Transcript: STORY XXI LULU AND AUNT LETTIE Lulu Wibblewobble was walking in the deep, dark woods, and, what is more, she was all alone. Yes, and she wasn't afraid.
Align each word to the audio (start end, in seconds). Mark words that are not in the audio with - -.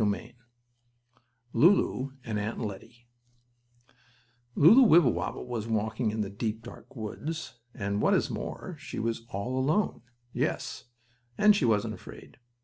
STORY 0.00 0.20
XXI 0.20 0.34
LULU 1.54 2.12
AND 2.24 2.38
AUNT 2.38 2.60
LETTIE 2.60 3.08
Lulu 4.54 4.82
Wibblewobble 4.82 5.48
was 5.48 5.66
walking 5.66 6.12
in 6.12 6.20
the 6.20 6.30
deep, 6.30 6.62
dark 6.62 6.94
woods, 6.94 7.58
and, 7.74 8.00
what 8.00 8.14
is 8.14 8.30
more, 8.30 8.76
she 8.78 9.00
was 9.00 9.26
all 9.30 9.58
alone. 9.58 10.02
Yes, 10.32 10.84
and 11.36 11.56
she 11.56 11.64
wasn't 11.64 11.94
afraid. 11.94 12.36